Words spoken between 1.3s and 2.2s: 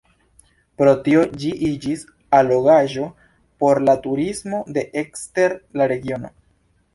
ĝi iĝis